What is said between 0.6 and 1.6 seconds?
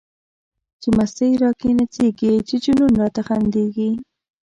چی مستی را